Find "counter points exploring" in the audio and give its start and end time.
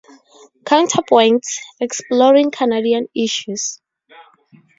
0.65-2.49